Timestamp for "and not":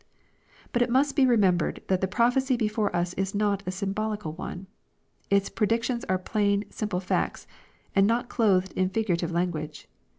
7.95-8.27